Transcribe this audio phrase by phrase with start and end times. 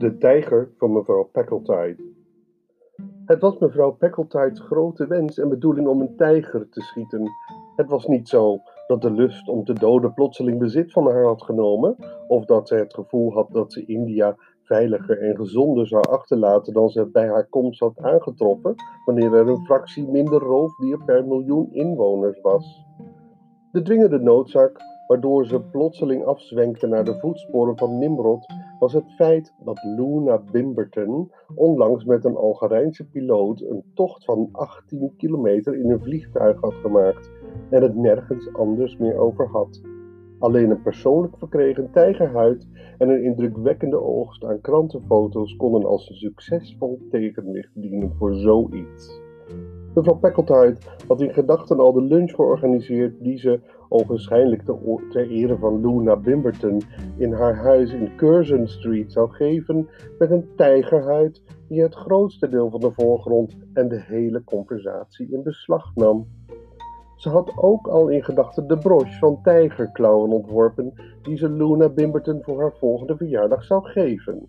[0.00, 1.96] De tijger van mevrouw Packletide.
[3.24, 7.30] Het was mevrouw Packletide's grote wens en bedoeling om een tijger te schieten.
[7.76, 11.42] Het was niet zo dat de lust om te doden plotseling bezit van haar had
[11.42, 11.96] genomen,
[12.28, 16.90] of dat zij het gevoel had dat ze India veiliger en gezonder zou achterlaten dan
[16.90, 22.40] ze bij haar komst had aangetroffen, wanneer er een fractie minder roofdier per miljoen inwoners
[22.40, 22.84] was.
[23.72, 24.80] De dwingende noodzaak
[25.10, 28.46] waardoor ze plotseling afzwenkte naar de voetsporen van Nimrod,
[28.80, 35.12] was het feit dat Luna Bimberton onlangs met een Algerijnse piloot een tocht van 18
[35.16, 37.30] kilometer in een vliegtuig had gemaakt
[37.70, 39.80] en het nergens anders meer over had.
[40.38, 47.00] Alleen een persoonlijk verkregen tijgerhuid en een indrukwekkende oogst aan krantenfoto's konden als een succesvol
[47.10, 49.20] tegenwicht dienen voor zoiets.
[49.94, 50.76] Mevrouw Packeltide
[51.08, 53.60] had in gedachten al de lunch georganiseerd die ze,
[53.90, 54.62] ogenschijnlijk
[55.10, 56.82] ter ere van Luna Bimberton,
[57.16, 59.88] in haar huis in Curzon Street zou geven
[60.18, 65.42] met een tijgerhuid die het grootste deel van de voorgrond en de hele conversatie in
[65.42, 66.26] beslag nam.
[67.16, 72.42] Ze had ook al in gedachten de broche van tijgerklauwen ontworpen die ze Luna Bimberton
[72.42, 74.48] voor haar volgende verjaardag zou geven.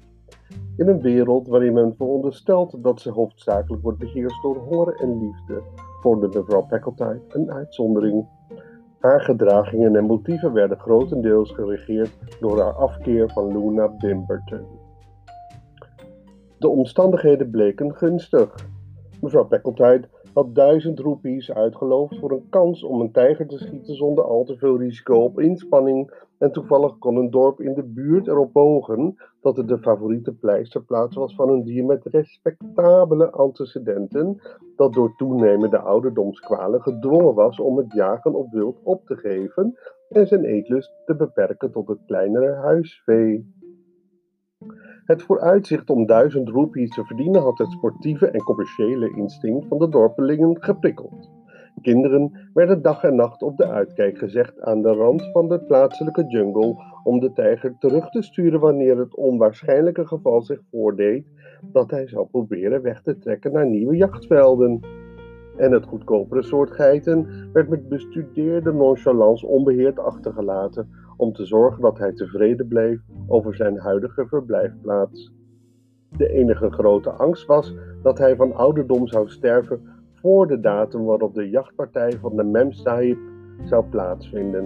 [0.78, 5.64] In een wereld waarin men veronderstelt dat ze hoofdzakelijk wordt beheerst door horen en liefde,
[6.02, 8.25] vormde mevrouw Packletide een uitzondering.
[9.02, 14.66] Haar gedragingen en motieven werden grotendeels geregeerd door haar afkeer van Luna Bimberton.
[16.57, 18.55] De omstandigheden bleken gunstig.
[19.22, 24.23] Mevrouw Packletide had duizend roepies uitgeloofd voor een kans om een tijger te schieten zonder
[24.23, 26.13] al te veel risico op inspanning.
[26.42, 31.16] En toevallig kon een dorp in de buurt erop bogen dat het de favoriete pleisterplaats
[31.16, 34.42] was van een dier met respectabele antecedenten,
[34.75, 39.78] dat door toenemende ouderdomskwalen gedwongen was om het jagen op wild op te geven
[40.09, 43.53] en zijn eetlust te beperken tot het kleinere huisvee.
[45.06, 49.90] Het vooruitzicht om duizend roepies te verdienen had het sportieve en commerciële instinct van de
[49.90, 51.41] dorpelingen geprikkeld.
[51.81, 56.25] Kinderen werden dag en nacht op de uitkijk gezegd aan de rand van de plaatselijke
[56.28, 61.25] jungle om de tijger terug te sturen wanneer het onwaarschijnlijke geval zich voordeed
[61.72, 64.80] dat hij zou proberen weg te trekken naar nieuwe jachtvelden.
[65.58, 71.97] En het goedkopere soort geiten werd met bestudeerde nonchalance onbeheerd achtergelaten om te zorgen dat
[71.97, 75.31] hij tevreden bleef over zijn huidige verblijfplaats.
[76.18, 81.34] De enige grote angst was dat hij van ouderdom zou sterven voor de datum waarop
[81.34, 83.18] de jachtpartij van de Mem Sahib
[83.64, 84.66] zou plaatsvinden.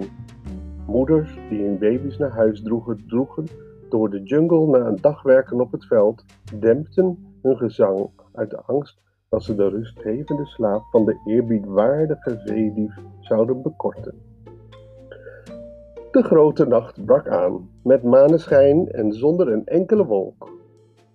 [0.86, 3.44] Moeders die hun baby's naar huis droegen, droegen
[3.88, 6.24] door de jungle na een dag werken op het veld,
[6.58, 12.94] dempten hun gezang uit de angst dat ze de rustgevende slaap van de eerbiedwaardige zeedief
[13.20, 14.14] zouden bekorten.
[16.10, 20.54] De grote nacht brak aan, met maneschijn en zonder een enkele wolk.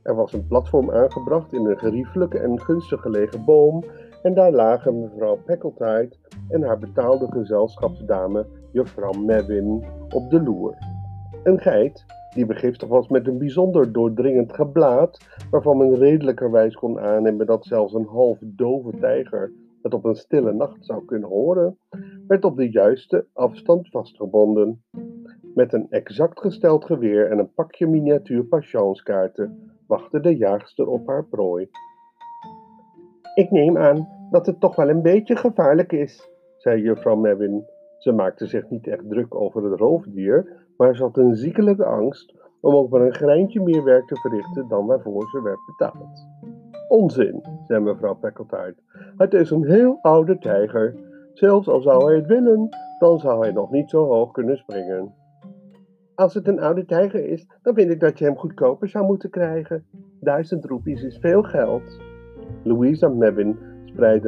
[0.02, 3.84] Er was een platform aangebracht in een geriefelijke en gunstig gelegen boom,
[4.21, 6.15] en daar lagen mevrouw Packletide
[6.49, 10.77] en haar betaalde gezelschapsdame, juffrouw Mevin, op de loer.
[11.43, 15.17] Een geit, die begiftig was met een bijzonder doordringend geblaat,
[15.51, 20.53] waarvan men redelijkerwijs kon aannemen dat zelfs een half dove tijger het op een stille
[20.53, 21.77] nacht zou kunnen horen,
[22.27, 24.83] werd op de juiste afstand vastgebonden.
[25.55, 31.25] Met een exact gesteld geweer en een pakje miniatuur patiënskaarten wachtte de jaagster op haar
[31.25, 31.69] prooi.
[33.33, 37.65] Ik neem aan dat het toch wel een beetje gevaarlijk is, zei juffrouw Mewin.
[37.97, 42.33] Ze maakte zich niet echt druk over het roofdier, maar ze had een ziekelijke angst
[42.61, 46.27] om ook maar een greintje meer werk te verrichten dan waarvoor ze werd betaald.
[46.87, 48.75] Onzin, zei mevrouw Packletide.
[49.17, 50.95] Het is een heel oude tijger.
[51.33, 52.69] Zelfs al zou hij het willen,
[52.99, 55.13] dan zou hij nog niet zo hoog kunnen springen.
[56.15, 59.29] Als het een oude tijger is, dan vind ik dat je hem goedkoper zou moeten
[59.29, 59.85] krijgen.
[60.19, 62.10] Duizend roepies is veel geld.
[62.63, 63.57] Louisa Mevin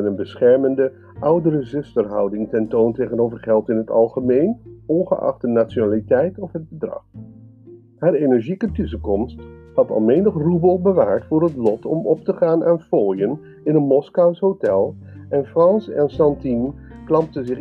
[0.06, 6.70] een beschermende, oudere zusterhouding tentoon tegenover geld in het algemeen, ongeacht de nationaliteit of het
[6.70, 7.04] bedrag.
[7.98, 9.42] Haar energieke tussenkomst
[9.74, 13.76] had al menig roebel bewaard voor het lot om op te gaan aan fooien in
[13.76, 14.96] een Moskous hotel
[15.30, 16.72] en Frans en Santine
[17.06, 17.60] klampten zich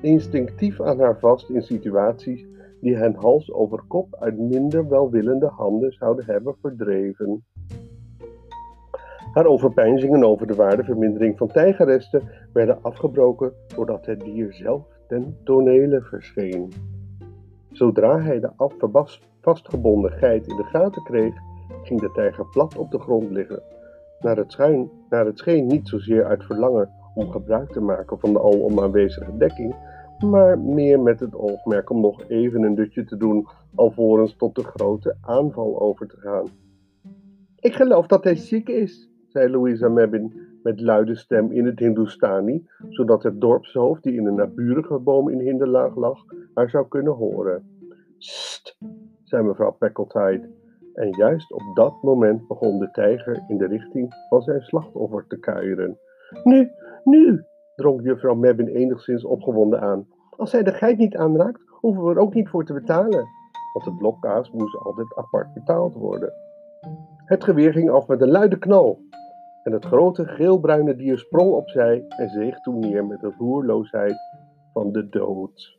[0.00, 2.46] instinctief aan haar vast in situaties
[2.80, 7.44] die hen hals over kop uit minder welwillende handen zouden hebben verdreven.
[9.32, 12.22] Haar overpeinzingen over de waardevermindering van tijgerresten
[12.52, 16.72] werden afgebroken doordat het dier zelf ten tonele verscheen.
[17.70, 18.50] Zodra hij de
[19.40, 21.34] vastgebonden geit in de gaten kreeg,
[21.82, 23.62] ging de tijger plat op de grond liggen.
[24.20, 28.32] Naar het, schuin, naar het scheen niet zozeer uit verlangen om gebruik te maken van
[28.32, 29.74] de alom aanwezige dekking,
[30.18, 34.64] maar meer met het oogmerk om nog even een dutje te doen alvorens tot de
[34.64, 36.46] grote aanval over te gaan.
[37.60, 39.07] Ik geloof dat hij ziek is,
[39.38, 40.32] zei Louisa Mebbin
[40.62, 45.40] met luide stem in het Hindustani, zodat het dorpshoofd, die in een naburige boom in
[45.40, 46.24] hinderlaag lag,
[46.54, 47.62] haar zou kunnen horen.
[48.18, 48.76] Sst,
[49.24, 50.48] zei mevrouw Peckeltide,
[50.94, 55.38] en juist op dat moment begon de tijger in de richting van zijn slachtoffer te
[55.38, 55.98] kuieren.
[56.44, 56.70] Nu,
[57.04, 57.44] nu,
[57.76, 60.06] drong juffrouw Mebbin enigszins opgewonden aan.
[60.36, 63.26] Als hij de geit niet aanraakt, hoeven we er ook niet voor te betalen,
[63.72, 66.32] want de blokkaas moest altijd apart betaald worden.
[67.24, 69.06] Het geweer ging af met een luide knal.
[69.68, 74.16] En het grote geelbruine dier sprong opzij en zeeg toen neer met de roerloosheid
[74.72, 75.78] van de dood.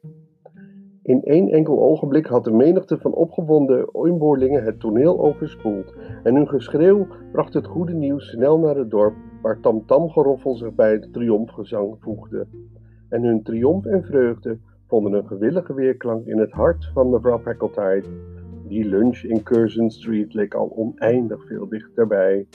[1.03, 5.93] In één enkel ogenblik had de menigte van opgewonden inboorlingen het toneel overspoeld
[6.23, 10.91] en hun geschreeuw bracht het goede nieuws snel naar het dorp waar tamtamgeroffel zich bij
[10.91, 12.47] het triomfgezang voegde.
[13.09, 14.57] En hun triomf en vreugde
[14.87, 18.07] vonden een gewillige weerklank in het hart van mevrouw Packletide.
[18.67, 22.47] Die lunch in Curzon Street leek al oneindig veel dichterbij.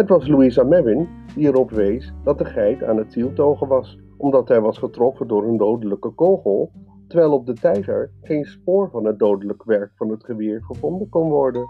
[0.00, 4.48] Het was Louisa Mewin die erop wees dat de geit aan het zieltogen was, omdat
[4.48, 6.70] hij was getroffen door een dodelijke kogel,
[7.08, 11.28] terwijl op de tijger geen spoor van het dodelijk werk van het geweer gevonden kon
[11.28, 11.66] worden.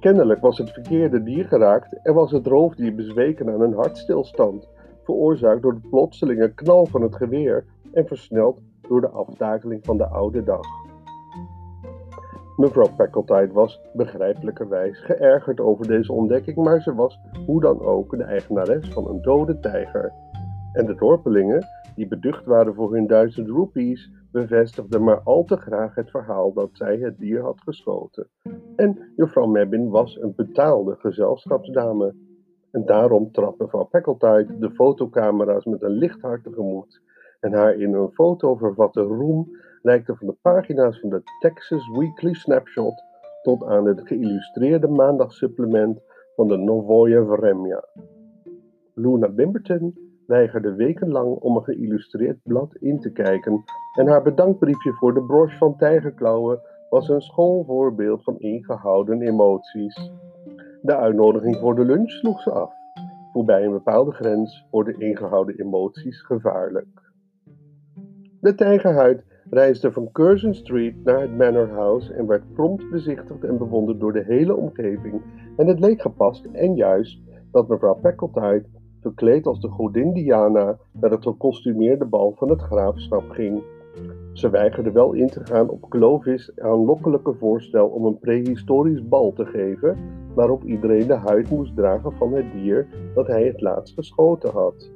[0.00, 4.68] Kennelijk was het verkeerde dier geraakt en was het roofdier bezweken aan een hartstilstand,
[5.02, 10.06] veroorzaakt door de plotselinge knal van het geweer en versneld door de aftakeling van de
[10.06, 10.66] oude dag.
[12.60, 18.24] Mevrouw Packletide was begrijpelijkerwijs geërgerd over deze ontdekking, maar ze was hoe dan ook de
[18.24, 20.12] eigenares van een dode tijger.
[20.72, 25.94] En de dorpelingen, die beducht waren voor hun duizend rupees, bevestigden maar al te graag
[25.94, 28.28] het verhaal dat zij het dier had geschoten.
[28.76, 32.14] En juffrouw Mebbin was een betaalde gezelschapsdame.
[32.70, 37.00] En daarom trad mevrouw Packletide de fotocamera's met een lichthartige moed
[37.40, 39.48] en haar in een foto vervatte roem
[39.82, 43.02] reikte van de pagina's van de Texas Weekly Snapshot
[43.42, 46.00] tot aan het geïllustreerde maandagsupplement
[46.36, 47.84] van de Novoje Vremja.
[48.94, 53.64] Luna Bimberton weigerde wekenlang om een geïllustreerd blad in te kijken
[53.98, 56.60] en haar bedankbriefje voor de broche van tijgerklauwen
[56.90, 60.10] was een schoolvoorbeeld van ingehouden emoties.
[60.82, 62.72] De uitnodiging voor de lunch sloeg ze af.
[63.32, 67.12] Voorbij een bepaalde grens worden ingehouden emoties gevaarlijk.
[68.40, 73.58] De tijgerhuid reisde van Curzon Street naar het Manor House en werd prompt bezichtigd en
[73.58, 75.22] bewonderd door de hele omgeving.
[75.56, 77.20] En het leek gepast en juist
[77.50, 78.64] dat mevrouw Packletide,
[79.00, 83.62] verkleed als de godin Diana, naar het gekostumeerde bal van het graafschap ging.
[84.32, 89.46] Ze weigerde wel in te gaan op Clovis' aanlokkelijke voorstel om een prehistorisch bal te
[89.46, 89.96] geven,
[90.34, 94.90] waarop iedereen de huid moest dragen van het dier dat hij het laatst geschoten had.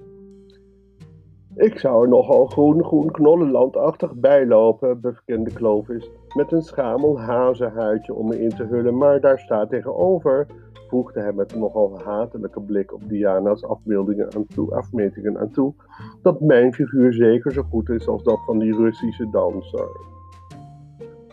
[1.56, 8.28] Ik zou er nogal groen, groen knollenlandachtig bijlopen, bekende Clovis, met een schamel hazenhuidje om
[8.28, 10.46] me in te hullen, maar daar staat tegenover,
[10.88, 15.74] voegde hij met een nogal hatelijke blik op Diana's afbeeldingen aan toe, afmetingen aan toe,
[16.22, 19.88] dat mijn figuur zeker zo goed is als dat van die Russische danser.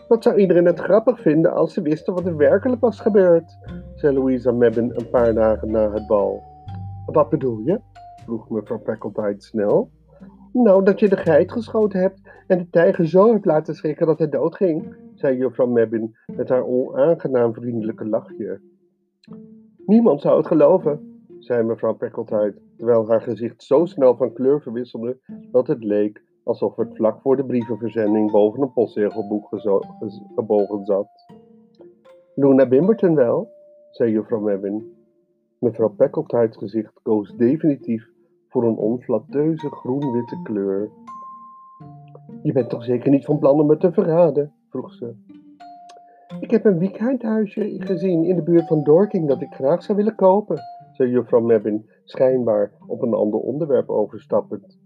[0.08, 3.58] Wat zou iedereen het grappig vinden als ze wisten wat er werkelijk was gebeurd,
[3.94, 6.42] zei Louisa Mebbin een paar dagen na het bal.
[7.06, 7.80] Wat bedoel je?
[8.24, 9.90] vroeg mevrouw Packletide snel.
[10.52, 14.18] Nou, dat je de geit geschoten hebt en de tijger zo hebt laten schrikken dat
[14.18, 18.60] hij doodging, zei juffrouw Mebbin met haar onaangenaam vriendelijke lachje.
[19.86, 25.18] Niemand zou het geloven, zei mevrouw Packletide, terwijl haar gezicht zo snel van kleur verwisselde
[25.50, 29.48] dat het leek alsof het vlak voor de brievenverzending boven een postzegelboek
[30.34, 31.08] gebogen zat.
[32.34, 33.48] Luna Bimberton wel,
[33.90, 34.94] zei juffrouw Mebbin.
[35.58, 38.11] Mevrouw Packletide's gezicht koos definitief
[38.52, 40.90] voor een onflatteuze groen-witte kleur.
[42.42, 44.52] Je bent toch zeker niet van plan om me te verraden?
[44.68, 45.14] vroeg ze.
[46.40, 50.14] Ik heb een weekendhuisje gezien in de buurt van Dorking dat ik graag zou willen
[50.14, 50.60] kopen,
[50.92, 54.78] zei juffrouw Mebbin, schijnbaar op een ander onderwerp overstappend.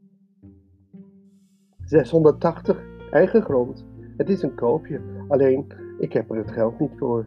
[1.84, 3.86] 680, eigen grond.
[4.16, 5.66] Het is een koopje, alleen
[5.98, 7.26] ik heb er het geld niet voor.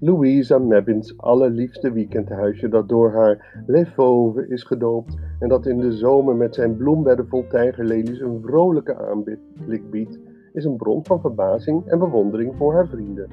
[0.00, 5.92] Louisa Mebbins allerliefste weekendhuisje dat door haar Le Fauve is gedoopt en dat in de
[5.92, 10.18] zomer met zijn bloembedden vol tijgerlelies een vrolijke aanblik biedt,
[10.52, 13.30] is een bron van verbazing en bewondering voor haar vrienden.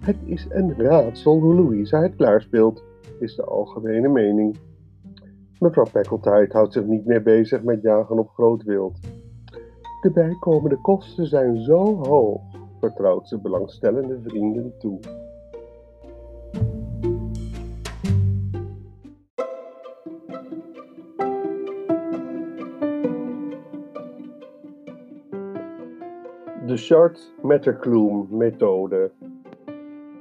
[0.00, 2.84] Het is een raadsel hoe Louisa het klaarspeelt,
[3.18, 4.56] is de algemene mening.
[5.58, 8.98] Mevrouw Packletide houdt zich niet meer bezig met jagen op groot wild.
[10.00, 12.40] De bijkomende kosten zijn zo hoog,
[12.80, 14.98] vertrouwt ze belangstellende vrienden toe.
[26.76, 29.10] De Chart-Metterkloem-methode.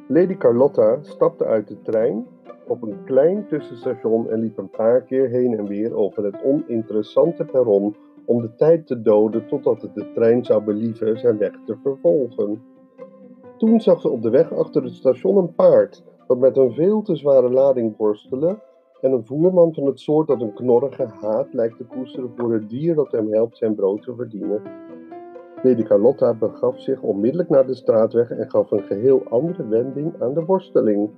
[0.08, 2.28] Lady Carlotta stapte uit de trein
[2.68, 7.46] op een klein tussenstation en liep een paar keer heen en weer over het oninteressante
[7.46, 7.96] perron
[8.26, 12.62] om de tijd te doden totdat het de trein zou believen zijn weg te vervolgen.
[13.58, 17.02] Toen zag ze op de weg achter het station een paard dat met een veel
[17.02, 18.60] te zware lading worstelde
[19.02, 22.70] en een voerman van het soort dat een knorrige haat lijkt te koesteren voor het
[22.70, 24.62] dier dat hem helpt zijn brood te verdienen.
[25.66, 30.34] Lady Carlotta begaf zich onmiddellijk naar de straatweg en gaf een geheel andere wending aan
[30.34, 31.10] de worsteling.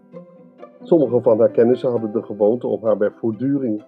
[0.82, 3.84] Sommige van haar kennissen hadden de gewoonte om haar bij voortduring,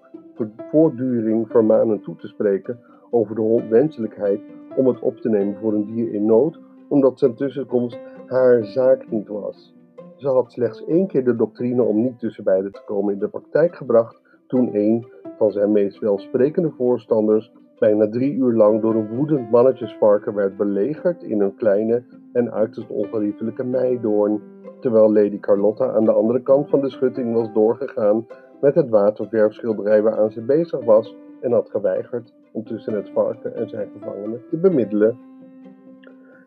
[0.71, 4.39] voortduring vermanend toe te spreken over de onwenselijkheid
[4.75, 9.09] om het op te nemen voor een dier in nood, omdat zijn tussenkomst haar zaak
[9.09, 9.75] niet was.
[10.15, 13.29] Ze had slechts één keer de doctrine om niet tussen beiden te komen in de
[13.29, 19.15] praktijk gebracht, toen een van zijn meest welsprekende voorstanders bijna drie uur lang door een
[19.15, 24.41] woedend mannetjesvarken werd belegerd in een kleine en uiterst ongeriefelijke meidoorn,
[24.79, 28.25] terwijl Lady Carlotta aan de andere kant van de schutting was doorgegaan
[28.61, 33.69] met het waterverfschilderij waaraan ze bezig was en had geweigerd om tussen het varken en
[33.69, 35.17] zijn gevangenen te bemiddelen.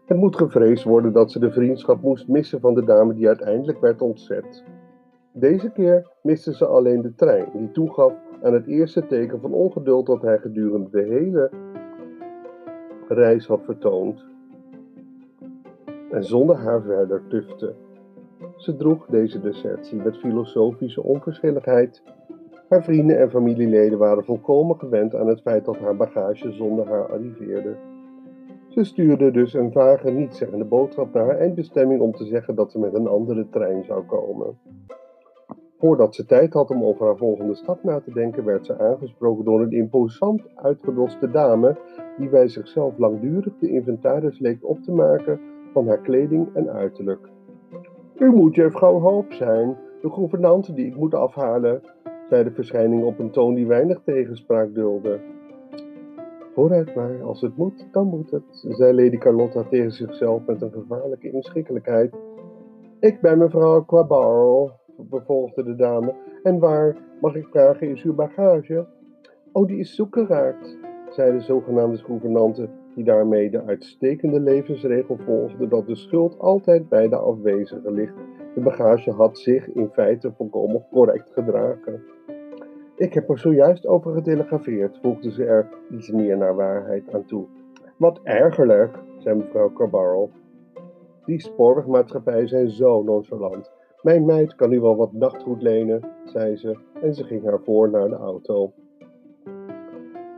[0.04, 3.80] Het moet gevreesd worden dat ze de vriendschap moest missen van de dame die uiteindelijk
[3.80, 4.64] werd ontzet.
[5.32, 10.06] Deze keer miste ze alleen de trein, die toegaf aan het eerste teken van ongeduld
[10.06, 11.50] dat hij gedurende de hele
[13.08, 14.24] reis had vertoond.
[16.10, 17.74] En zonder haar verder tufte.
[18.56, 22.02] Ze droeg deze desertie met filosofische onverschilligheid.
[22.68, 27.12] Haar vrienden en familieleden waren volkomen gewend aan het feit dat haar bagage zonder haar
[27.12, 27.76] arriveerde.
[28.68, 32.78] Ze stuurde dus een vage, nietszeggende boodschap naar haar eindbestemming om te zeggen dat ze
[32.78, 34.58] met een andere trein zou komen.
[35.82, 39.44] Voordat ze tijd had om over haar volgende stap na te denken, werd ze aangesproken
[39.44, 41.76] door een imposant uitgedoste dame
[42.18, 45.40] die bij zichzelf langdurig de inventaris leek op te maken
[45.72, 47.28] van haar kleding en uiterlijk.
[48.18, 51.82] U moet juffrouw Hoop zijn, de gouvernante die ik moet afhalen,
[52.28, 55.20] zei de verschijning op een toon die weinig tegenspraak dulde.
[56.54, 60.72] Vooruit maar, als het moet, dan moet het, zei Lady Carlotta tegen zichzelf met een
[60.72, 62.14] gevaarlijke inschikkelijkheid.
[63.00, 66.14] Ik ben mevrouw Quabarl, vervolgde de dame.
[66.42, 68.86] En waar, mag ik vragen, is uw bagage?
[69.52, 70.78] Oh, die is zoek geraakt,
[71.08, 77.08] zei de zogenaamde gouvernante, die daarmee de uitstekende levensregel volgde dat de schuld altijd bij
[77.08, 78.14] de afwezige ligt.
[78.54, 82.02] De bagage had zich in feite volkomen correct gedragen.
[82.96, 87.46] Ik heb er zojuist over getelegrafeerd, voegde ze er iets meer naar waarheid aan toe.
[87.96, 90.30] Wat ergerlijk, zei mevrouw Carbarrel.
[91.24, 93.72] Die spoorwegmaatschappijen zijn zo nonchalant.
[94.02, 97.90] Mijn meid kan u wel wat nachtgoed lenen, zei ze en ze ging haar voor
[97.90, 98.72] naar de auto.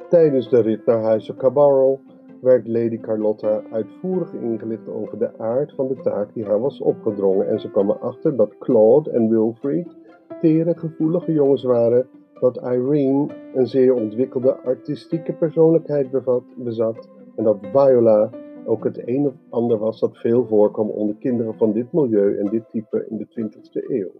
[0.08, 2.00] Tijdens de rit naar huizen Cabarrel
[2.40, 7.48] werd Lady Carlotta uitvoerig ingelicht over de aard van de taak die haar was opgedrongen
[7.48, 9.96] en ze kwam erachter dat Claude en Wilfried
[10.40, 12.06] tere, gevoelige jongens waren,
[12.40, 16.08] dat Irene een zeer ontwikkelde artistieke persoonlijkheid
[16.56, 18.30] bezat en dat Viola
[18.66, 22.50] ook het een of ander was dat veel voorkwam onder kinderen van dit milieu en
[22.50, 24.10] dit type in de 20e eeuw.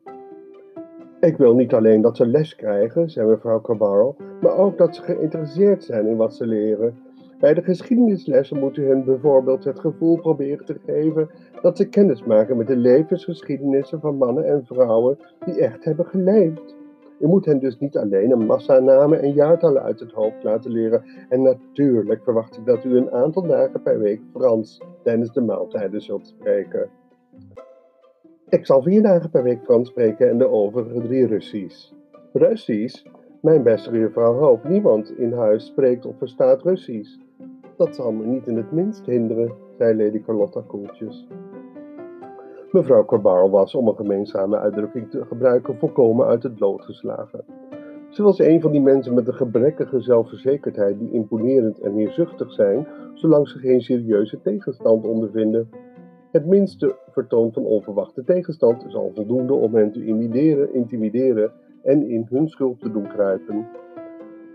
[1.21, 5.03] Ik wil niet alleen dat ze les krijgen, zei mevrouw Cabarro, maar ook dat ze
[5.03, 6.95] geïnteresseerd zijn in wat ze leren.
[7.41, 11.29] Bij de geschiedenislessen moet u hen bijvoorbeeld het gevoel proberen te geven
[11.63, 16.75] dat ze kennis maken met de levensgeschiedenissen van mannen en vrouwen die echt hebben geleefd.
[17.19, 20.71] U moet hen dus niet alleen een massa namen en jaartallen uit het hoofd laten
[20.71, 21.05] leren.
[21.29, 26.01] En natuurlijk verwacht ik dat u een aantal dagen per week Frans tijdens de maaltijden
[26.01, 26.89] zult spreken.
[28.49, 31.93] Ik zal vier dagen per week Frans spreken en de overige drie Russisch.
[32.33, 33.05] Russisch?
[33.41, 37.19] Mijn beste juffrouw Hoop, niemand in huis spreekt of verstaat Russisch.
[37.77, 41.27] Dat zal me niet in het minst hinderen, zei Lady Carlotta koeltjes.
[42.75, 47.45] Mevrouw Corbaro was, om een gemeenzame uitdrukking te gebruiken, volkomen uit het lood geslagen.
[48.11, 52.87] Ze was een van die mensen met een gebrekkige zelfverzekerdheid die imponerend en neerzuchtig zijn,
[53.13, 55.69] zolang ze geen serieuze tegenstand ondervinden.
[56.31, 61.53] Het minste vertoon van onverwachte tegenstand is al voldoende om hen te intimideren, intimideren
[61.83, 63.67] en in hun schuld te doen kruipen.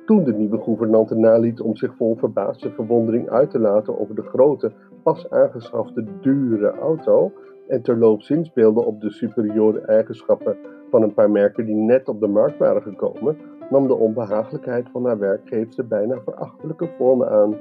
[0.06, 4.22] Toen de nieuwe gouvernante naliet om zich vol verbaasde verwondering uit te laten over de
[4.22, 4.72] grote,
[5.04, 7.32] pas aangeschafte, dure auto,
[7.70, 10.58] en terloops zinspeelde op de superiore eigenschappen
[10.90, 13.38] van een paar merken die net op de markt waren gekomen,
[13.70, 17.56] nam de onbehagelijkheid van haar werkgeefster bijna verachtelijke vormen aan.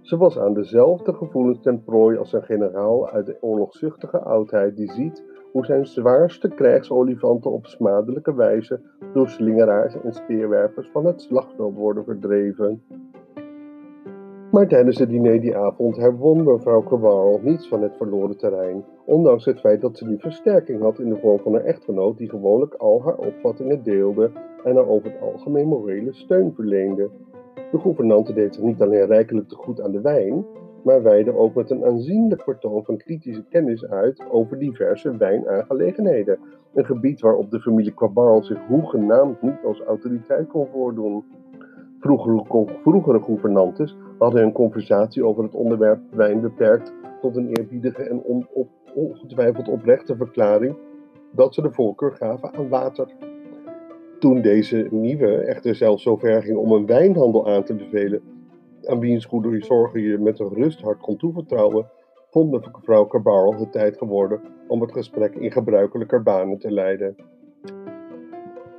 [0.00, 4.92] Ze was aan dezelfde gevoelens ten prooi als een generaal uit de oorlogzuchtige oudheid die
[4.92, 8.80] ziet hoe zijn zwaarste krijgsolifanten op smadelijke wijze
[9.12, 12.82] door slingeraars en speerwerpers van het slagveld worden verdreven.
[14.52, 19.44] Maar tijdens het diner die avond herwon mevrouw Cabral niets van het verloren terrein, ondanks
[19.44, 22.74] het feit dat ze nu versterking had in de vorm van haar echtgenoot die gewoonlijk
[22.74, 24.30] al haar opvattingen deelde
[24.64, 27.10] en haar over het algemeen morele steun verleende.
[27.70, 30.44] De gouvernante deed zich niet alleen rijkelijk te goed aan de wijn,
[30.82, 36.38] maar wijde ook met een aanzienlijk vertoon van kritische kennis uit over diverse wijnaangelegenheden,
[36.74, 41.24] een gebied waarop de familie Cabral zich hoegenaamd niet als autoriteit kon voordoen.
[42.02, 48.46] Vroegere, vroegere gouvernantes hadden een conversatie over het onderwerp wijn beperkt tot een eerbiedige en
[48.94, 50.76] ongetwijfeld oprechte verklaring
[51.30, 53.06] dat ze de voorkeur gaven aan water.
[54.18, 58.22] Toen deze nieuwe echter zelfs zover ging om een wijnhandel aan te bevelen,
[58.84, 61.86] aan wiens goede zorgen je met een gerust hart kon toevertrouwen,
[62.30, 67.16] vond mevrouw Cabral het tijd geworden om het gesprek in gebruikelijke banen te leiden.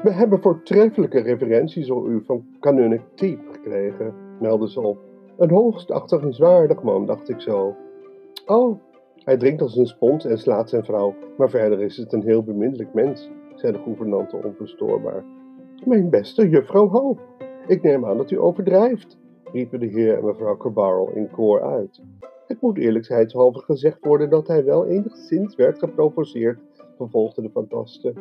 [0.03, 4.97] We hebben voortreffelijke referenties door u van Kanunnik gekregen, meldde ze op.
[5.37, 7.75] Een hoogst achtenswaardig man, dacht ik zo.
[8.45, 8.79] Oh,
[9.15, 12.43] hij drinkt als een spons en slaat zijn vrouw, maar verder is het een heel
[12.43, 15.23] beminnelijk mens, zei de gouvernante onverstoorbaar.
[15.85, 17.19] Mijn beste juffrouw Hoop,
[17.67, 19.17] ik neem aan dat u overdrijft,
[19.51, 22.01] riepen de heer en mevrouw Cabarrel in koor uit.
[22.47, 26.59] Het moet eerlijkheidshalve gezegd worden dat hij wel enigszins werd geprovoceerd,
[26.97, 28.13] vervolgde de fantaste.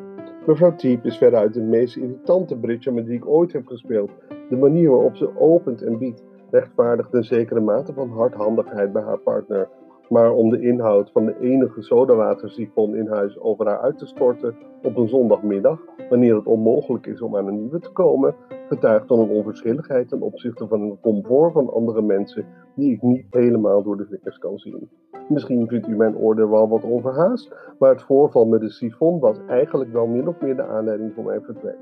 [0.47, 4.11] Mevrouw Teep is veruit de meest irritante bridger met die ik ooit heb gespeeld.
[4.49, 9.19] De manier waarop ze opent en biedt rechtvaardigt een zekere mate van hardhandigheid bij haar
[9.19, 9.69] partner.
[10.13, 14.55] Maar om de inhoud van de enige sodawatersifon in huis over haar uit te storten
[14.83, 18.35] op een zondagmiddag, wanneer het onmogelijk is om aan een nieuwe te komen,
[18.69, 23.27] getuigt van een onverschilligheid ten opzichte van het comfort van andere mensen die ik niet
[23.31, 24.89] helemaal door de vingers kan zien.
[25.29, 29.39] Misschien vindt u mijn oordeel wel wat overhaast, maar het voorval met de sifon was
[29.47, 31.79] eigenlijk wel min of meer de aanleiding voor mijn vertrek.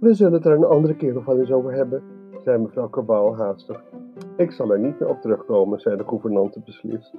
[0.00, 2.02] We zullen het er een andere keer nog wel eens over hebben,
[2.44, 3.82] zei mevrouw Cabal haastig.
[4.36, 7.14] Ik zal er niet meer op terugkomen, zei de gouvernante beslist.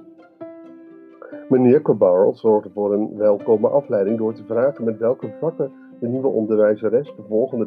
[1.48, 6.28] Meneer Cabal zorgde voor een welkome afleiding door te vragen met welke vakken de nieuwe
[6.28, 7.66] onderwijzeres de volgende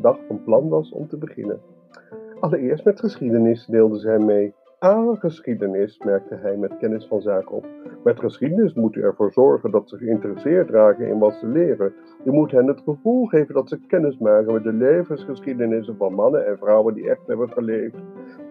[0.00, 1.60] dag van plan was om te beginnen.
[2.40, 4.54] Allereerst met geschiedenis deelde zij mee.
[4.78, 7.66] Ah, geschiedenis, merkte hij met kennis van zaken op.
[8.04, 11.92] Met geschiedenis moet u ervoor zorgen dat ze geïnteresseerd raken in wat ze leren.
[12.24, 16.46] U moet hen het gevoel geven dat ze kennis maken met de levensgeschiedenissen van mannen
[16.46, 17.96] en vrouwen die echt hebben geleefd.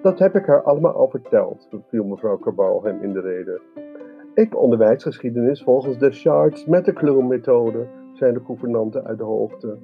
[0.02, 3.62] Dat heb ik haar allemaal al verteld, viel mevrouw Cabal hem in de reden.
[4.34, 9.78] Ik onderwijs geschiedenis volgens de Charles Metterkloom-methode, zei de gouvernante uit de hoogte.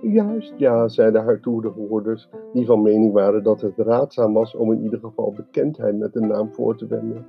[0.00, 4.82] Juist, ja, zeiden haar toehoorders, die van mening waren dat het raadzaam was om in
[4.82, 7.26] ieder geval bekendheid met de naam voor te wenden.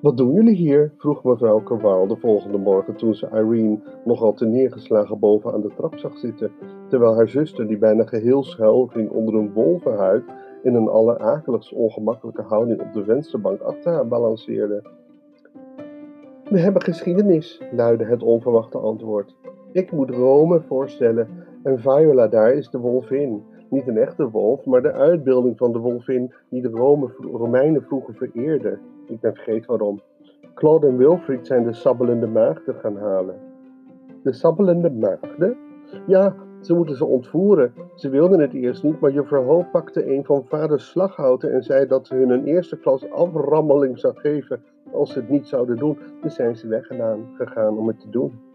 [0.00, 0.92] Wat doen jullie hier?
[0.96, 5.72] vroeg mevrouw Carval de volgende morgen toen ze Irene nogal te neergeslagen boven aan de
[5.76, 6.50] trap zag zitten,
[6.88, 10.24] terwijl haar zuster, die bijna geheel schuil ging onder een wolvenhuid,
[10.62, 14.82] in een allerakeligst ongemakkelijke houding op de vensterbank achter haar balanceerde.
[16.50, 19.36] We hebben geschiedenis, luidde het onverwachte antwoord.
[19.72, 21.28] Ik moet Rome voorstellen
[21.62, 23.42] en Viola daar is de wolvin.
[23.68, 28.14] Niet een echte wolf, maar de uitbeelding van de wolvin die de Rome, Romeinen vroeger
[28.14, 28.78] vereerden.
[29.06, 30.00] Ik ben vergeten waarom.
[30.54, 33.34] Claude en Wilfried zijn de sabbelende maagden gaan halen.
[34.22, 35.56] De sabbelende maagden?
[36.06, 37.72] Ja, ze moeten ze ontvoeren.
[37.94, 41.86] Ze wilden het eerst niet, maar juffrouw Hoop pakte een van vaders slaghouten en zei
[41.86, 45.98] dat ze hun een eerste klas aframmeling zou geven als ze het niet zouden doen.
[46.22, 48.49] Dus zijn ze weggegaan gegaan om het te doen.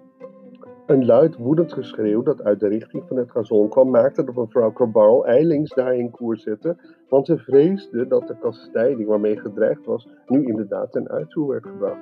[0.86, 4.74] Een luid woedend geschreeuw dat uit de richting van het gazon kwam, maakte dat mevrouw
[4.74, 6.76] Cabral eilings daarin koers zette,
[7.10, 12.02] want ze vreesde dat de kastijding waarmee gedreigd was, nu inderdaad ten uitvoer werd gebracht.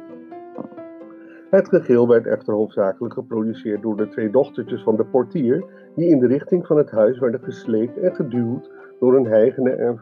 [1.49, 5.65] Het gegil werd echter hoofdzakelijk geproduceerd door de twee dochtertjes van de portier,
[5.95, 9.97] die in de richting van het huis werden gesleept en geduwd door een heigende en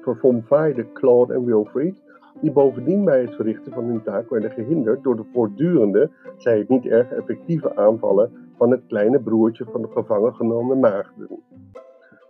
[0.00, 2.02] verfomfaaide Claude en Wilfried,
[2.40, 6.68] die bovendien bij het verrichten van hun taak werden gehinderd door de voortdurende, zij het
[6.68, 11.28] niet erg effectieve aanvallen van het kleine broertje van de gevangen genomen maagden.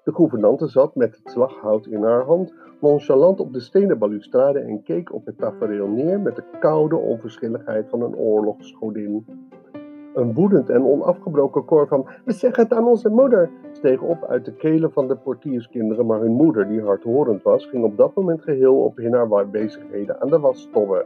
[0.05, 4.83] De gouvernante zat met het slaghout in haar hand, nonchalant op de stenen balustrade en
[4.83, 9.27] keek op het tafereel neer met de koude onverschilligheid van een oorlogsgodin.
[10.19, 14.45] Een woedend en onafgebroken koor van We zeggen het aan onze moeder steeg op uit
[14.45, 18.43] de kelen van de portierskinderen, maar hun moeder, die hardhorend was, ging op dat moment
[18.43, 21.05] geheel op in haar bezigheden aan de wasstobben.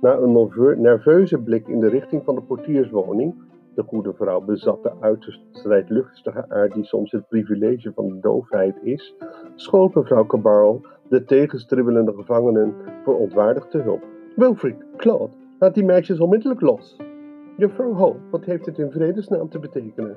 [0.00, 3.34] Na een nerveuze blik in de richting van de portierswoning,
[3.74, 8.76] de goede vrouw bezat de uiterst strijdlustige aard die soms het privilege van de doofheid
[8.82, 9.14] is,
[9.54, 14.04] schoot mevrouw Cabarl de tegenstribbelende gevangenen verontwaardigd te hulp.
[14.36, 17.11] Wilfried, Claude, laat die meisjes onmiddellijk los.
[17.56, 20.16] Juffrouw Ho, wat heeft het in vredesnaam te betekenen?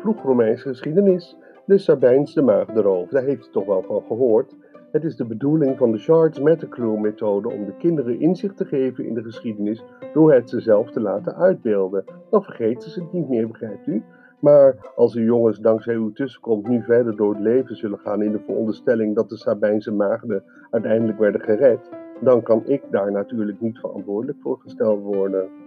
[0.00, 1.36] Vroeg Romeinse geschiedenis.
[1.66, 4.54] De Sabijnse maagdenroof, daar heeft u toch wel van gehoord.
[4.92, 9.06] Het is de bedoeling van de Shards Metacrew methode om de kinderen inzicht te geven
[9.06, 12.04] in de geschiedenis door het ze zelf te laten uitbeelden.
[12.30, 14.02] Dan vergeten ze het niet meer, begrijpt u?
[14.40, 18.32] Maar als de jongens dankzij uw tussenkomst nu verder door het leven zullen gaan in
[18.32, 23.78] de veronderstelling dat de Sabijnse maagden uiteindelijk werden gered, dan kan ik daar natuurlijk niet
[23.78, 25.63] verantwoordelijk voor gesteld worden.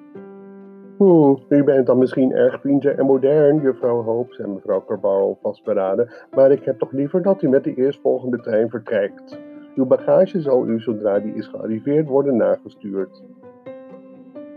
[0.99, 6.09] Oeh, u bent dan misschien erg vriendelijk en modern, juffrouw Hoop, zei mevrouw Carbarrel vastberaden,
[6.35, 9.39] maar ik heb toch liever dat u met de eerstvolgende trein vertrekt.
[9.75, 13.23] Uw bagage zal u, zodra die is gearriveerd, worden nagestuurd.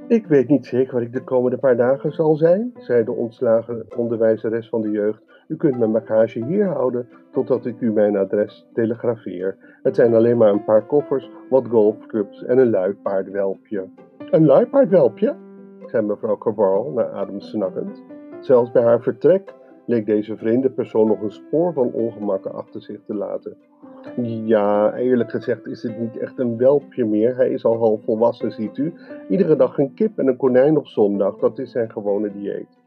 [0.09, 3.87] Ik weet niet zeker wat ik de komende paar dagen zal zijn, zei de ontslagen
[3.97, 5.23] onderwijzeres van de jeugd.
[5.49, 9.57] U kunt mijn bagage hier houden totdat ik u mijn adres telegrafeer.
[9.83, 13.89] Het zijn alleen maar een paar koffers, wat golfclubs en een luipaardwelpje.
[14.31, 15.49] Een luipaardwelpje?
[15.91, 18.03] Zei mevrouw Cabral naar adem snakkend.
[18.41, 19.55] Zelfs bij haar vertrek
[19.87, 23.57] leek deze vreemde persoon nog een spoor van ongemakken achter zich te laten.
[24.23, 27.37] Ja, eerlijk gezegd is het niet echt een welpje meer.
[27.37, 28.93] Hij is al half volwassen, ziet u.
[29.29, 32.79] Iedere dag een kip en een konijn op zondag, dat is zijn gewone dieet.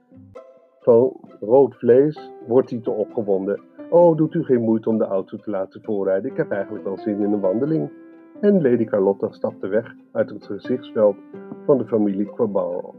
[0.79, 3.61] Van rood vlees wordt hij te opgewonden.
[3.89, 6.31] Oh, doet u geen moeite om de auto te laten voorrijden.
[6.31, 7.89] Ik heb eigenlijk wel zin in een wandeling.
[8.41, 11.15] En Lady Carlotta stapte weg uit het gezichtsveld
[11.65, 12.95] van de familie Quabarro.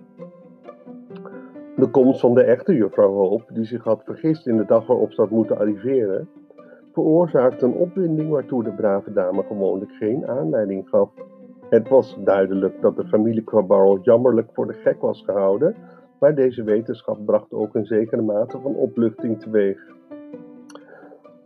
[1.77, 5.12] De komst van de echte juffrouw Hoop, die zich had vergist in de dag waarop
[5.12, 6.29] ze had moeten arriveren,
[6.92, 11.11] veroorzaakte een opwinding waartoe de brave dame gewoonlijk geen aanleiding gaf.
[11.68, 15.75] Het was duidelijk dat de familie Quabarro jammerlijk voor de gek was gehouden,
[16.18, 19.79] maar deze wetenschap bracht ook een zekere mate van opluchting teweeg.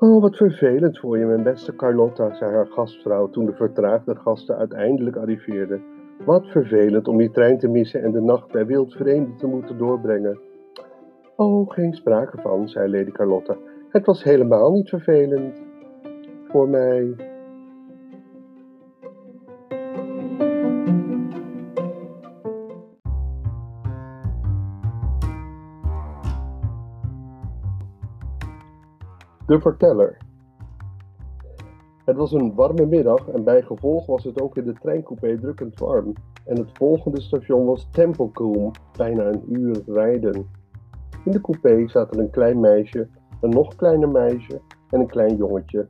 [0.01, 4.57] Oh, wat vervelend voor je, mijn beste Carlotta, zei haar gastvrouw toen de vertraagde gasten
[4.57, 5.83] uiteindelijk arriveerden.
[6.25, 10.41] Wat vervelend om je trein te missen en de nacht bij wildvreemden te moeten doorbrengen.
[11.37, 13.57] Oh, geen sprake van, zei Lady Carlotta.
[13.89, 15.63] Het was helemaal niet vervelend.
[16.49, 17.15] Voor mij.
[29.49, 30.17] De verteller.
[32.05, 35.79] Het was een warme middag en bij gevolg was het ook in de treincoupé drukkend
[35.79, 36.13] warm.
[36.45, 40.47] En het volgende station was Templecombe, bijna een uur rijden.
[41.25, 43.09] In de coupé zaten een klein meisje,
[43.41, 45.87] een nog kleiner meisje en een klein jongetje.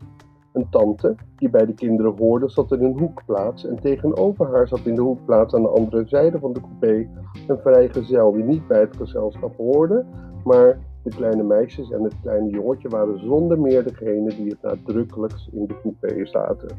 [0.53, 4.87] Een tante, die bij de kinderen hoorde, zat in een hoekplaats en tegenover haar zat
[4.87, 7.09] in de hoekplaats aan de andere zijde van de coupé
[7.47, 10.05] een vrijgezel die niet bij het gezelschap hoorde,
[10.44, 15.49] maar de kleine meisjes en het kleine jongetje waren zonder meer degene die het nadrukkelijkst
[15.53, 16.77] in de coupé zaten.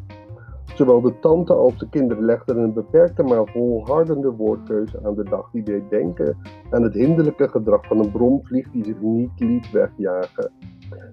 [0.75, 5.49] Zowel de tante als de kinderen legden een beperkte maar volhardende woordkeuze aan de dag
[5.51, 6.37] die deed denken
[6.69, 10.51] aan het hinderlijke gedrag van een bromvlieg die zich niet liet wegjagen.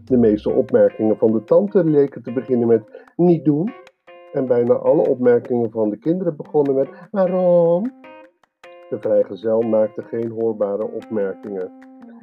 [0.04, 2.82] De meeste opmerkingen van de tante leken te beginnen met
[3.16, 3.72] niet doen
[4.32, 7.82] en bijna alle opmerkingen van de kinderen begonnen met waarom.
[8.90, 11.70] De vrijgezel maakte geen hoorbare opmerkingen.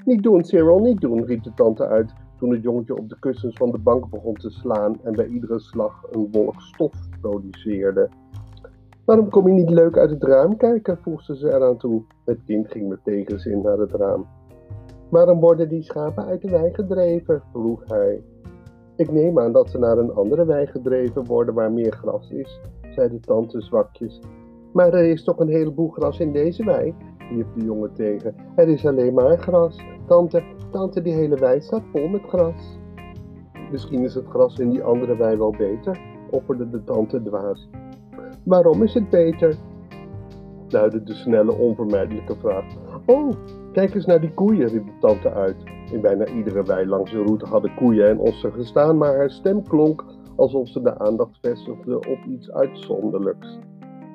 [0.05, 3.55] Niet doen, Cyril, niet doen, riep de tante uit toen het jongetje op de kussens
[3.55, 8.09] van de bank begon te slaan en bij iedere slag een wolk stof produceerde.
[9.05, 10.97] Waarom kom je niet leuk uit het raam kijken?
[10.97, 12.03] voegde ze eraan toe.
[12.25, 14.25] Het kind ging met tegenzin naar het raam.
[15.09, 17.41] Waarom worden die schapen uit de wei gedreven?
[17.51, 18.23] vroeg hij.
[18.95, 22.59] Ik neem aan dat ze naar een andere wei gedreven worden waar meer gras is,
[22.95, 24.21] zei de tante zwakjes.
[24.73, 26.95] Maar er is toch een heleboel gras in deze wei,
[27.35, 28.35] riep de jongen tegen.
[28.55, 29.79] Er is alleen maar gras.
[30.07, 32.79] Tante, tante, die hele wei staat vol met gras.
[33.71, 37.69] Misschien is het gras in die andere wei wel beter, opperde de tante dwaas.
[38.43, 39.55] Waarom is het beter?
[40.73, 42.65] luidde de snelle, onvermijdelijke vraag.
[43.05, 43.31] Oh,
[43.71, 45.55] kijk eens naar die koeien, riep de tante uit.
[45.91, 49.63] In bijna iedere wei langs de route hadden koeien en ossen gestaan, maar haar stem
[49.63, 53.59] klonk alsof ze de aandacht vestigde op iets uitzonderlijks.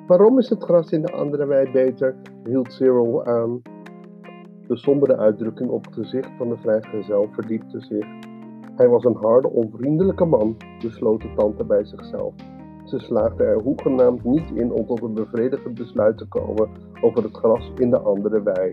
[0.09, 2.15] Waarom is het gras in de andere wei beter?
[2.43, 3.61] hield Cyril aan.
[4.67, 8.05] De sombere uitdrukking op het gezicht van de vrijgezel verdiepte zich.
[8.75, 12.33] Hij was een harde, onvriendelijke man, besloot de tante bij zichzelf.
[12.85, 16.69] Ze slaagde er hoegenaamd niet in om tot een bevredigend besluit te komen
[17.01, 18.71] over het gras in de andere wei.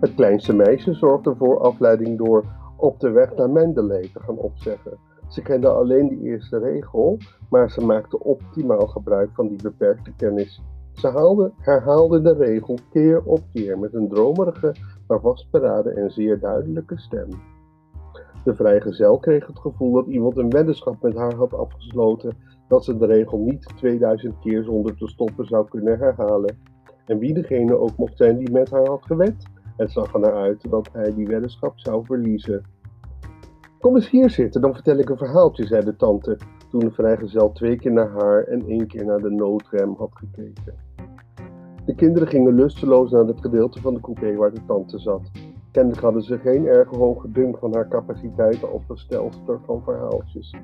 [0.00, 2.44] Het kleinste meisje zorgde voor afleiding door
[2.76, 5.09] op de weg naar Mendeley te gaan opzeggen.
[5.30, 7.18] Ze kende alleen die eerste regel,
[7.50, 10.62] maar ze maakte optimaal gebruik van die beperkte kennis.
[10.92, 14.74] Ze haalde, herhaalde de regel keer op keer met een dromerige,
[15.06, 17.28] maar vastberaden en zeer duidelijke stem.
[18.44, 22.36] De vrijgezel kreeg het gevoel dat iemand een weddenschap met haar had afgesloten
[22.68, 26.58] dat ze de regel niet 2000 keer zonder te stoppen zou kunnen herhalen.
[27.06, 30.34] En wie degene ook mocht zijn die met haar had gewet, het zag er naar
[30.34, 32.64] uit dat hij die weddenschap zou verliezen.
[33.80, 36.38] Kom eens hier zitten, dan vertel ik een verhaaltje, zei de tante,
[36.70, 40.74] toen de vrijgezel twee keer naar haar en één keer naar de noodrem had gekeken.
[41.84, 45.30] De kinderen gingen lusteloos naar het gedeelte van de coupé waar de tante zat.
[45.70, 50.54] Kennelijk hadden ze geen erg hoge dunk van haar capaciteiten als verstelster van verhaaltjes.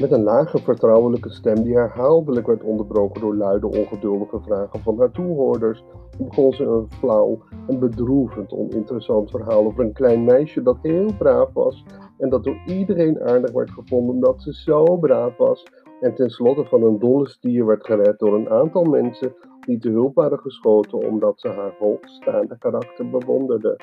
[0.00, 5.10] Met een lage, vertrouwelijke stem die herhaaldelijk werd onderbroken door luide, ongeduldige vragen van haar
[5.10, 5.84] toehoorders,
[6.18, 11.52] begon ze een flauw en bedroevend oninteressant verhaal over een klein meisje dat heel braaf
[11.52, 11.84] was
[12.18, 15.66] en dat door iedereen aardig werd gevonden omdat ze zo braaf was
[16.00, 20.14] en tenslotte van een dolle stier werd gered door een aantal mensen die te hulp
[20.14, 23.76] waren geschoten omdat ze haar hoogstaande karakter bewonderden.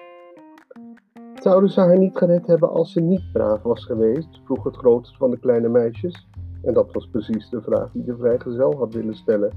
[1.43, 4.41] Zouden ze haar niet gered hebben als ze niet braaf was geweest?
[4.43, 6.27] vroeg het grootste van de kleine meisjes.
[6.61, 9.51] En dat was precies de vraag die de vrijgezel had willen stellen.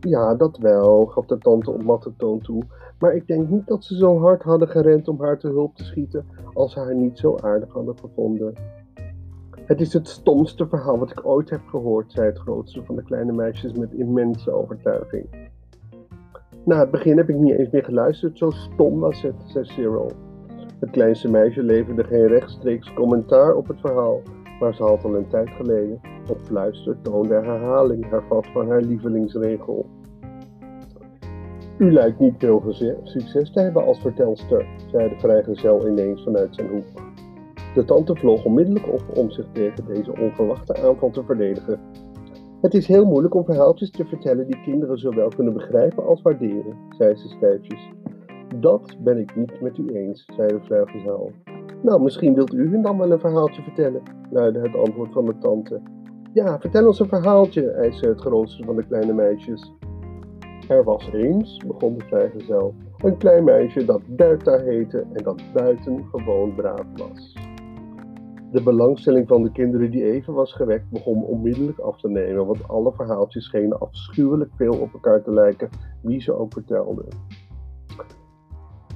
[0.00, 2.62] Ja, dat wel, gaf de tante op matte toon toe.
[2.98, 5.84] Maar ik denk niet dat ze zo hard hadden gerend om haar te hulp te
[5.84, 8.54] schieten als ze haar niet zo aardig hadden gevonden.
[9.54, 13.02] Het is het stomste verhaal wat ik ooit heb gehoord, zei het grootste van de
[13.02, 15.50] kleine meisjes met immense overtuiging.
[16.64, 20.23] Na het begin heb ik niet eens meer geluisterd, zo stom was het, zei Cyril.
[20.84, 24.20] Het kleinste meisje leverde geen rechtstreeks commentaar op het verhaal,
[24.60, 29.86] maar ze had al een tijd geleden op fluister toonde herhaling hervat van haar lievelingsregel.
[31.78, 32.62] U lijkt niet veel
[33.02, 37.02] succes te hebben als vertelster, zei de vrijgezel ineens vanuit zijn hoek.
[37.74, 41.80] De tante vloog onmiddellijk op om zich tegen deze onverwachte aanval te verdedigen.
[42.60, 46.76] Het is heel moeilijk om verhaaltjes te vertellen die kinderen zowel kunnen begrijpen als waarderen,
[46.88, 47.90] zei ze stijfjes.
[48.60, 51.32] Dat ben ik niet met u eens, zei de vrijgezel.
[51.82, 55.80] Nou, misschien wilt u dan wel een verhaaltje vertellen, luidde het antwoord van de tante.
[56.32, 59.72] Ja, vertel ons een verhaaltje, eiste het grootste van de kleine meisjes.
[60.68, 66.54] Er was eens, begon de vrijgezel, een klein meisje dat Bertha heette en dat buitengewoon
[66.54, 67.36] braaf was.
[68.52, 72.68] De belangstelling van de kinderen die even was gewekt begon onmiddellijk af te nemen, want
[72.68, 75.68] alle verhaaltjes schenen afschuwelijk veel op elkaar te lijken,
[76.02, 77.06] wie ze ook vertelden.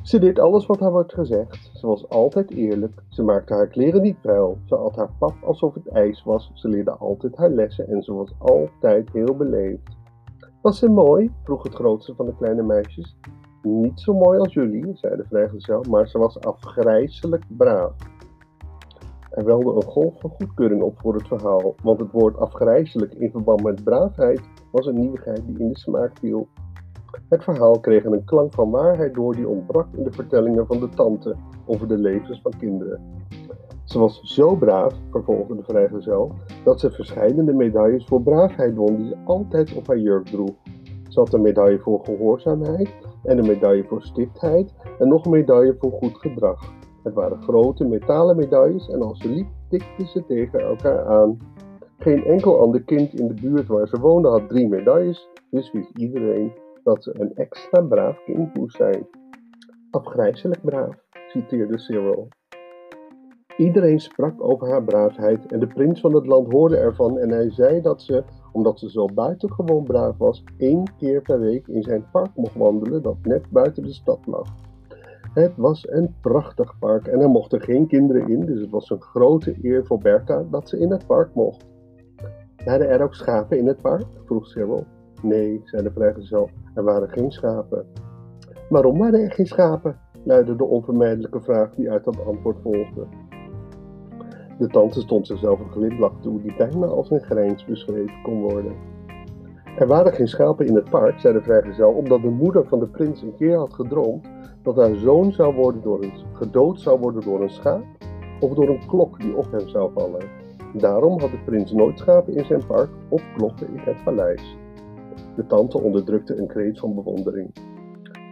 [0.08, 1.70] Ze deed alles wat haar werd gezegd.
[1.72, 3.02] Ze was altijd eerlijk.
[3.08, 4.58] Ze maakte haar kleren niet vuil.
[4.64, 6.50] Ze at haar pap alsof het ijs was.
[6.54, 9.96] Ze leerde altijd haar lessen en ze was altijd heel beleefd.
[10.62, 11.30] Was ze mooi?
[11.44, 13.16] vroeg het grootste van de kleine meisjes.
[13.62, 17.92] Niet zo mooi als jullie, zei de vrijgezel, maar ze was afgrijzelijk braaf.
[19.30, 23.30] Er welde een golf van goedkeuring op voor het verhaal, want het woord afgrijzelijk in
[23.30, 24.40] verband met braafheid
[24.70, 26.48] was een nieuwigheid die in de smaak viel.
[27.28, 30.88] Het verhaal kreeg een klank van waarheid door die ontbrak in de vertellingen van de
[30.88, 33.00] tante over de levens van kinderen.
[33.84, 36.32] Ze was zo braaf, vervolgde de vrijgezel,
[36.64, 40.54] dat ze verschillende medailles voor braafheid won die ze altijd op haar jurk droeg.
[41.08, 45.76] Ze had een medaille voor gehoorzaamheid en een medaille voor stiptheid en nog een medaille
[45.78, 46.72] voor goed gedrag.
[47.02, 51.38] Het waren grote metalen medailles en als ze liep, tikten ze tegen elkaar aan.
[51.98, 55.98] Geen enkel ander kind in de buurt waar ze woonde had drie medailles, dus wist
[55.98, 56.52] iedereen
[56.88, 59.06] dat ze een extra braaf kind zijn.
[59.90, 60.96] Afgrijzelijk braaf,
[61.28, 62.28] citeerde Cyril.
[63.56, 67.50] Iedereen sprak over haar braafheid en de prins van het land hoorde ervan en hij
[67.50, 72.10] zei dat ze, omdat ze zo buitengewoon braaf was, één keer per week in zijn
[72.12, 74.48] park mocht wandelen dat net buiten de stad lag.
[75.34, 79.02] Het was een prachtig park en er mochten geen kinderen in, dus het was een
[79.02, 81.66] grote eer voor Bertha dat ze in het park mocht.
[82.64, 84.06] Waren er ook schapen in het park?
[84.24, 84.86] vroeg Cyril.
[85.22, 87.86] Nee, zei de vrijgezel, er waren geen schapen.
[88.68, 89.98] Waarom waren er geen schapen?
[90.24, 93.06] luidde de onvermijdelijke vraag die uit dat antwoord volgde.
[94.58, 98.72] De tante stond zichzelf een glimlach toe die bijna als een grijns beschreven kon worden.
[99.78, 102.86] Er waren geen schapen in het park, zei de vrijgezel, omdat de moeder van de
[102.86, 104.26] prins een keer had gedroomd
[104.62, 107.84] dat haar zoon zou worden door een, gedood zou worden door een schaap
[108.40, 110.24] of door een klok die op hem zou vallen.
[110.72, 114.57] Daarom had de prins nooit schapen in zijn park of klokken in het paleis.
[115.36, 117.50] De tante onderdrukte een kreet van bewondering.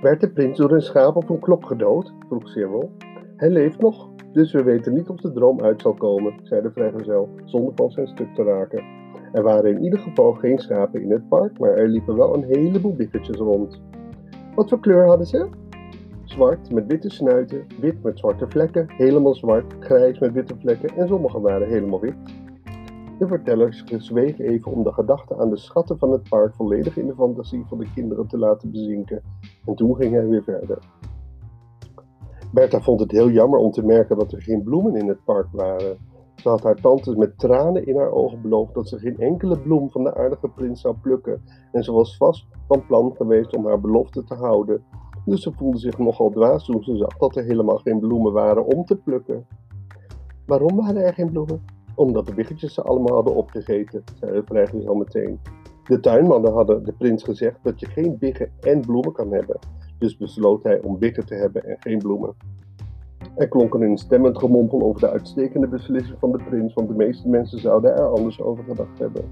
[0.02, 2.12] Werd de prins door een schaap of een klok gedood?
[2.28, 2.90] vroeg Cyril.
[3.36, 6.70] Hij leeft nog, dus we weten niet of de droom uit zal komen, zei de
[6.70, 8.84] vrijgezel, zonder van zijn stuk te raken.
[9.32, 12.44] Er waren in ieder geval geen schapen in het park, maar er liepen wel een
[12.44, 13.80] heleboel biggetjes rond.
[14.54, 15.48] Wat voor kleur hadden ze?
[16.24, 21.08] Zwart met witte snuiten, wit met zwarte vlekken, helemaal zwart, grijs met witte vlekken en
[21.08, 22.14] sommige waren helemaal wit.
[23.18, 27.06] De vertellers zweeg even om de gedachte aan de schatten van het park volledig in
[27.06, 29.22] de fantasie van de kinderen te laten bezinken.
[29.64, 30.78] En toen ging hij weer verder.
[32.52, 35.46] Bertha vond het heel jammer om te merken dat er geen bloemen in het park
[35.52, 35.98] waren.
[36.34, 39.90] Ze had haar tante met tranen in haar ogen beloofd dat ze geen enkele bloem
[39.90, 41.42] van de aardige prins zou plukken.
[41.72, 44.84] En ze was vast van plan geweest om haar belofte te houden.
[45.24, 48.66] Dus ze voelde zich nogal dwaas toen ze zag dat er helemaal geen bloemen waren
[48.66, 49.46] om te plukken.
[50.46, 51.75] Waarom waren er geen bloemen?
[51.96, 55.40] Omdat de biggetjes ze allemaal hadden opgegeten, zei de vrijgezel meteen.
[55.84, 59.58] De tuinmannen hadden de prins gezegd dat je geen biggen en bloemen kan hebben,
[59.98, 62.34] dus besloot hij om biggen te hebben en geen bloemen.
[63.34, 67.28] Er klonk een instemmend gemompel over de uitstekende beslissing van de prins, want de meeste
[67.28, 69.24] mensen zouden er anders over gedacht hebben.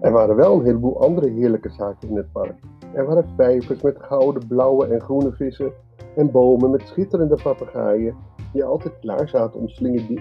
[0.00, 2.58] Er waren wel een heleboel andere heerlijke zaken in het park.
[2.92, 5.72] Er waren vijvers met gouden, blauwe en groene vissen
[6.16, 8.16] en bomen met schitterende papegaaien
[8.54, 9.68] die altijd klaar zaten om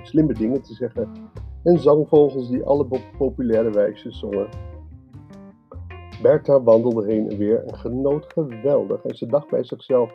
[0.03, 1.11] slimme dingen te zeggen
[1.63, 4.47] en zangvogels die alle populaire wijsjes zongen.
[6.21, 10.11] Bertha wandelde heen en weer en genoot geweldig en ze dacht bij zichzelf,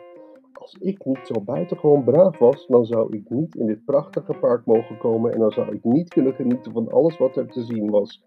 [0.53, 4.65] als ik niet zo buitengewoon braaf was, dan zou ik niet in dit prachtige park
[4.65, 7.89] mogen komen en dan zou ik niet kunnen genieten van alles wat er te zien
[7.89, 8.23] was.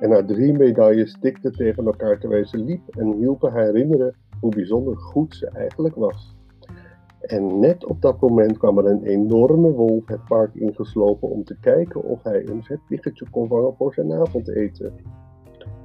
[0.00, 4.96] En haar drie medailles tikten tegen elkaar terwijl ze liep en hielpen herinneren hoe bijzonder
[4.96, 6.36] goed ze eigenlijk was.
[7.26, 11.56] En net op dat moment kwam er een enorme wolf het park ingeslopen om te
[11.60, 14.92] kijken of hij een vet biggetje kon vangen voor zijn avondeten.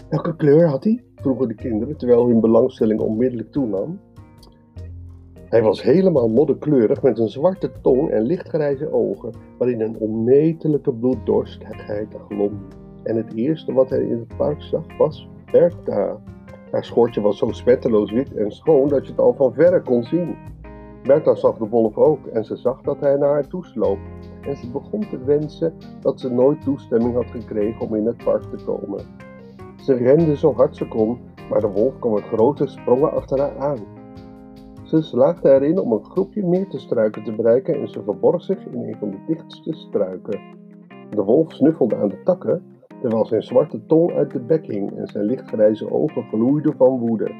[0.10, 1.04] Welke kleur had hij?
[1.16, 4.00] vroegen de kinderen terwijl hun belangstelling onmiddellijk toenam.
[5.50, 12.16] Hij was helemaal modderkleurig met een zwarte tong en lichtgrijze ogen, waarin een onmetelijke bloeddorstigheid
[12.28, 12.68] glom.
[13.04, 16.20] En het eerste wat hij in het park zag was Bertha.
[16.72, 20.04] Haar schortje was zo spetteloos wit en schoon dat je het al van verre kon
[20.04, 20.36] zien.
[21.10, 23.98] Bertha zag de wolf ook en ze zag dat hij naar haar toesloop.
[24.42, 28.44] En ze begon te wensen dat ze nooit toestemming had gekregen om in het park
[28.44, 29.00] te komen.
[29.76, 31.20] Ze rende zo hard ze kon,
[31.50, 33.78] maar de wolf kwam met grote sprongen achter haar aan.
[34.84, 38.66] Ze slaagde erin om een groepje meer te struiken te bereiken en ze verborg zich
[38.66, 40.40] in een van de dichtste struiken.
[41.10, 42.64] De wolf snuffelde aan de takken,
[43.02, 47.32] terwijl zijn zwarte tong uit de bek hing en zijn lichtgrijze ogen gloeiden van woede.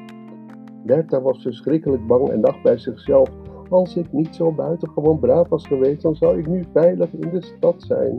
[0.84, 3.28] Bertha was verschrikkelijk bang en dacht bij zichzelf:
[3.70, 7.42] Als ik niet zo buitengewoon braaf was geweest, dan zou ik nu veilig in de
[7.42, 8.18] stad zijn.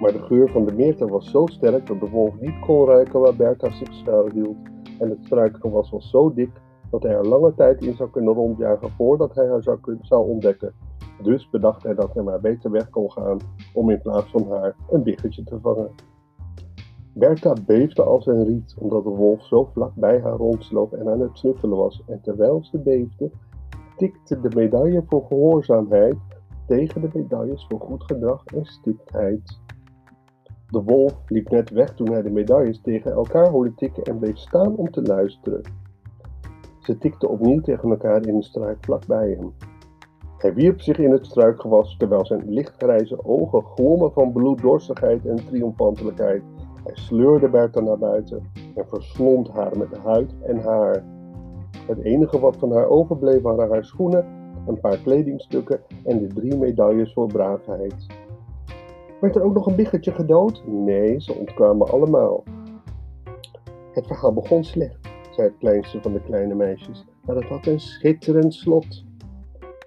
[0.00, 3.20] Maar de geur van de meerte was zo sterk dat de wolf niet kon ruiken
[3.20, 4.56] waar Bertha zich schuilhield.
[4.98, 6.50] En het struikgewas was zo dik
[6.90, 10.72] dat hij er lange tijd in zou kunnen rondjagen voordat hij haar zou, zou ontdekken.
[11.22, 13.38] Dus bedacht hij dat hij maar beter weg kon gaan
[13.74, 15.90] om in plaats van haar een biggetje te vangen.
[17.12, 21.20] Bertha beefde als een riet, omdat de wolf zo vlak bij haar rondsloop en aan
[21.20, 22.02] het snuffelen was.
[22.06, 23.30] En terwijl ze beefde,
[23.96, 26.16] tikte de medaille voor gehoorzaamheid
[26.66, 29.60] tegen de medailles voor goed gedrag en stiptheid.
[30.70, 34.36] De wolf liep net weg toen hij de medailles tegen elkaar hoorde tikken en bleef
[34.36, 35.60] staan om te luisteren.
[36.80, 39.52] Ze tikten opnieuw tegen elkaar in een struik vlakbij hem.
[40.38, 46.42] Hij wierp zich in het struikgewas terwijl zijn lichtgrijze ogen glommen van bloeddorstigheid en triomfantelijkheid.
[46.84, 51.04] Hij sleurde Bertha naar buiten en verslond haar met huid en haar.
[51.86, 54.26] Het enige wat van haar overbleef waren haar schoenen,
[54.66, 58.06] een paar kledingstukken en de drie medailles voor braafheid.
[59.20, 60.62] Werd er ook nog een biggetje gedood?
[60.66, 62.44] Nee, ze ontkwamen allemaal.
[63.92, 67.80] Het verhaal begon slecht, zei het kleinste van de kleine meisjes, maar het had een
[67.80, 69.04] schitterend slot.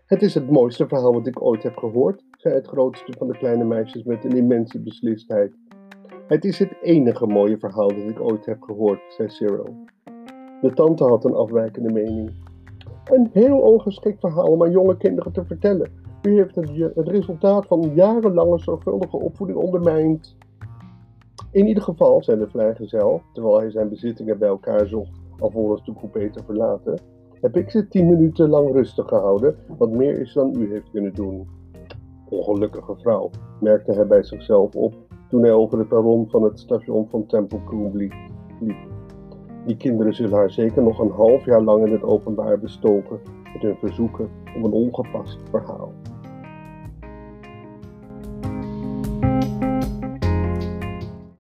[0.05, 3.37] Het is het mooiste verhaal wat ik ooit heb gehoord, zei het grootste van de
[3.37, 5.53] kleine meisjes met een immense beslistheid.
[6.27, 9.75] Het is het enige mooie verhaal dat ik ooit heb gehoord, zei Cyril.
[10.61, 12.31] De tante had een afwijkende mening.
[13.05, 15.91] Een heel ongeschikt verhaal om aan jonge kinderen te vertellen.
[16.21, 20.37] U heeft het, het resultaat van jarenlange zorgvuldige opvoeding ondermijnd.
[21.51, 25.93] In ieder geval, zei de vrijgezel, terwijl hij zijn bezittingen bij elkaar zocht alvorens de
[25.93, 26.99] coupé te verlaten,
[27.41, 31.13] heb ik ze tien minuten lang rustig gehouden, wat meer is dan u heeft kunnen
[31.13, 31.47] doen.
[32.29, 34.93] Ongelukkige vrouw, merkte hij bij zichzelf op
[35.29, 37.59] toen hij over het perron van het station van Temple
[37.93, 38.13] liep.
[39.69, 43.19] Die kinderen zullen haar zeker nog een half jaar lang in het openbaar bestoken
[43.53, 45.93] met hun verzoeken om een ongepast verhaal.